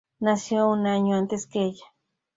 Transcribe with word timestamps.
Nació 0.19 0.67
un 0.67 0.87
año 0.87 1.15
antes 1.15 1.45
que 1.45 1.59
ella. 1.63 1.85